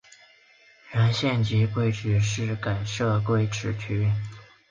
[0.95, 4.11] 原县级贵池市改设贵池区。